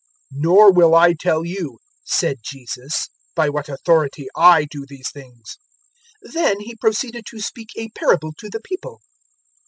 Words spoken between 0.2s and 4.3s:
020:008 "Nor will I tell you," said Jesus, "by what authority